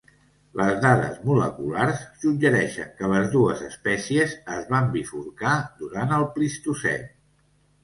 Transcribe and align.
Les 0.59 0.77
dades 0.85 1.19
moleculars 1.31 1.99
suggereixen 2.23 2.89
que 3.03 3.11
les 3.13 3.29
dues 3.35 3.63
espècies 3.69 4.35
es 4.57 4.67
van 4.73 4.91
bifurcar 4.97 5.55
durant 5.85 6.19
el 6.21 6.29
plistocè. 6.41 6.99